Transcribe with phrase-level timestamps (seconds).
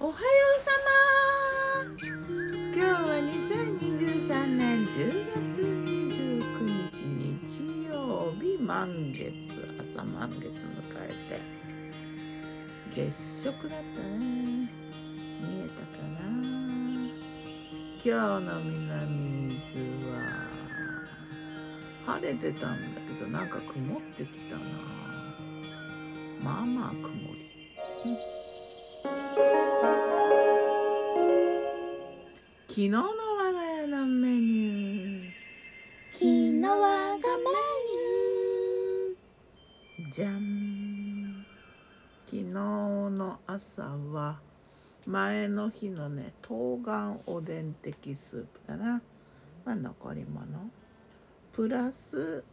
[0.00, 0.16] おはよ
[0.56, 0.70] うさ
[1.90, 2.14] ま今
[2.72, 6.54] 日は2023年10月29
[6.92, 7.02] 日
[7.50, 9.34] 日曜日満月
[9.96, 10.54] 朝満月迎
[11.02, 11.42] えて
[12.94, 14.70] 月食だったね。
[15.40, 16.16] 見えたかな？
[18.00, 18.06] 今
[18.38, 20.16] 日の南伊豆は
[22.06, 24.60] 晴れてたんだけどなんか曇ってきたな。
[26.40, 27.50] まあまあ曇り。
[32.70, 35.30] 昨日の我が家のメニュー。
[36.12, 37.24] 昨日我がメ
[40.12, 41.46] じゃん
[42.26, 44.38] 昨日の朝は
[45.06, 49.00] 前の日のね冬瓜おでん的スープだな。
[49.64, 50.46] まあ残り物。
[51.54, 52.44] プラス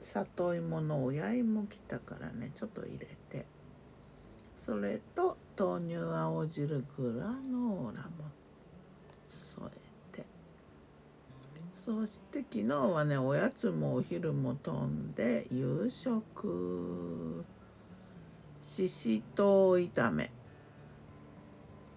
[0.00, 3.46] 里芋の親芋きたからねちょっと入れて。
[4.54, 8.41] それと豆乳青汁グラノーラも。
[9.56, 10.24] 添えて。
[11.74, 17.44] そして昨日はねおやつもお昼も飛んで夕食。
[18.62, 20.30] ししとう炒め。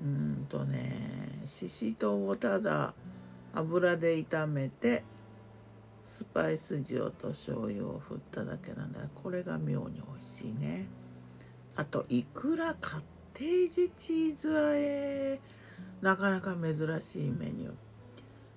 [0.00, 2.94] うんとねししとうをただ
[3.54, 5.02] 油で炒めて
[6.04, 9.00] スパイス塩と醤油を振っただけなんだ。
[9.14, 10.86] これが妙に美味しいね。
[11.76, 13.00] あといくらカッ
[13.34, 15.40] テージチーズ和え。
[16.00, 17.72] なかなか珍しいメニュー。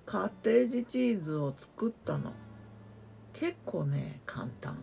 [0.06, 2.34] カッテージチーズを作ったの。
[3.34, 4.78] 結構ね簡単。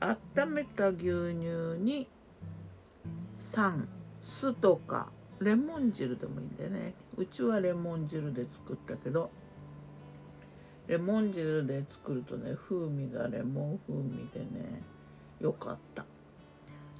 [0.00, 2.08] 温めた牛乳に
[3.36, 3.88] 酸
[4.20, 5.08] 酢とか
[5.40, 6.94] レモン汁でもいいんだよね。
[7.16, 9.30] うちはレモン汁で作ったけど
[10.86, 14.82] レモン汁で作るとね風味がレモン風味でね
[15.40, 16.04] よかった。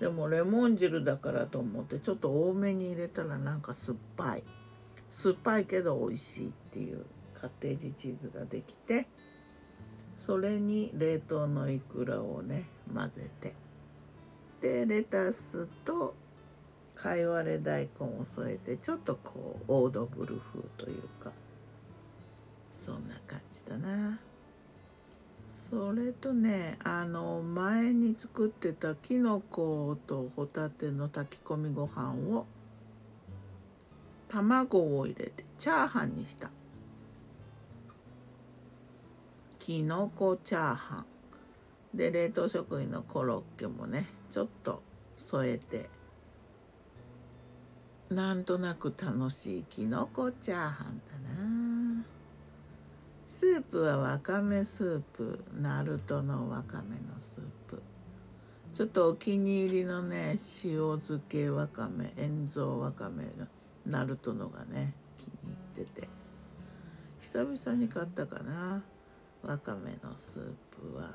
[0.05, 4.43] でもレモン汁だからと思ってちょっと多めに入れたらなんか酸っぱい。
[5.09, 9.07] 酸っぱいけど美味しいっていうカッテージチーズができて
[10.15, 13.55] それに冷凍のイクラをね混ぜて。
[14.61, 16.15] でレタスと
[16.95, 21.33] かいわれ大根を添えてちょっとこうオードブル風というか。
[25.75, 32.47] それとねあの前に作ってたきのことホタテの炊き込みご飯を
[34.29, 36.53] 卵を入れてチャーハンにした。
[39.59, 41.07] きのこチャーハン。
[41.93, 44.81] で冷凍食品のコロッケもねちょっと
[45.19, 45.89] 添えて
[48.11, 51.14] なんとなく楽しいきのこチャーハンだ。
[53.45, 57.83] スープはわかめスープナルトのわかめのスープ。
[58.73, 63.47] ちょっとお気に入りのね塩漬けわかめ塩蔵わかめが
[63.85, 66.09] ナルトのがね気に入ってて。
[67.21, 68.83] 久々に買ったかな
[69.43, 71.11] わかめのスープは、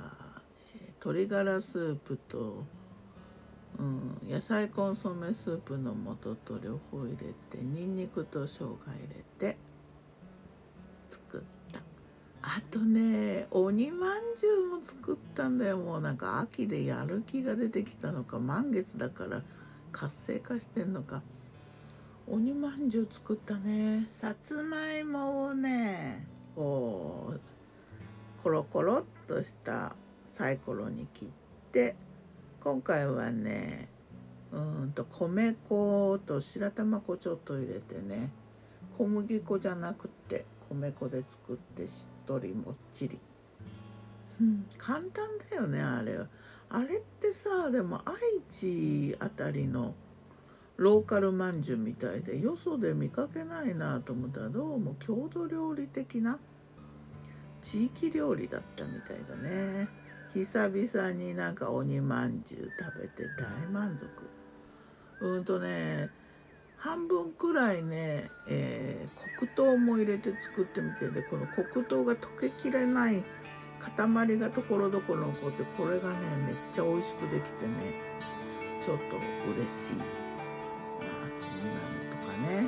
[0.75, 2.63] え、鶏ガラスープと、
[3.79, 9.57] うん、野菜コンソメスープの素と両方入れてにんにくと生姜入れて
[11.09, 11.58] 作った
[12.41, 15.77] あとね鬼まんじゅうも作ったんだよ。
[15.77, 19.43] もうなんか秋でやる気が出てきたのか満月だから
[19.91, 21.21] 活性化してんのか。
[22.27, 24.05] 鬼まんじゅう作ったね。
[24.09, 27.39] さつまいもをねこう
[28.41, 29.95] コロコロっとした
[30.25, 31.27] サイコロに切っ
[31.71, 31.95] て
[32.61, 33.89] 今回はね
[34.53, 38.31] うんと米粉と白玉粉ちょっと入れてね
[38.97, 40.45] 小麦粉じゃなくて。
[40.69, 43.19] 米粉で作ってしっとりもっちり、
[44.41, 46.19] うん、簡単だよねあれ。
[46.71, 48.13] あれってさでも愛
[48.51, 49.95] 知あたりの
[50.77, 56.39] ローカルまんじゅうみたいでよそで見かけないなと思ったらどうも郷土料理的な
[57.61, 59.89] 地域料理だったみたいだね。
[60.31, 65.25] 久々になんか鬼まんじゅう食べて大満足。
[65.25, 66.11] うんとね
[66.79, 73.21] 半分くらいね、えー、黒糖も入れて作ってみてでこの黒糖が溶けきれない
[73.79, 76.15] 塊がところどころ残ってこれがね
[76.47, 78.19] めっちゃ美味しくできてね
[78.81, 79.95] ちょっと嬉しい。
[79.95, 80.03] ま
[81.25, 82.67] あそんなのとかね。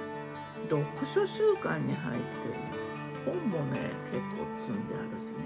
[0.70, 2.26] 読書習慣に入って
[3.26, 5.40] 本もね結構積んであるしね。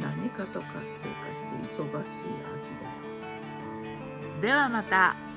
[0.00, 2.88] 何かと活性化して忙しい秋だ
[4.34, 4.40] よ。
[4.40, 5.29] ではまた。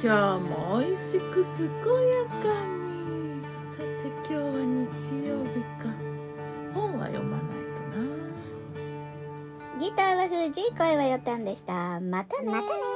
[0.00, 3.42] 今日も美味しく健やかに。
[3.48, 3.86] さて
[4.18, 5.90] 今日は日曜日か。
[6.72, 8.06] 本は読まないとな。
[9.80, 11.98] ギターは藤井声はよたんでした。
[11.98, 12.87] またねまたね